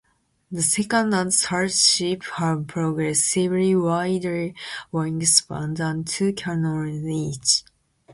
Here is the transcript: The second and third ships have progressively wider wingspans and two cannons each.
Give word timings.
The 0.51 0.63
second 0.63 1.13
and 1.13 1.31
third 1.31 1.71
ships 1.71 2.27
have 2.31 2.65
progressively 2.65 3.75
wider 3.75 4.51
wingspans 4.91 5.79
and 5.79 6.07
two 6.07 6.33
cannons 6.33 7.05
each. 7.07 7.63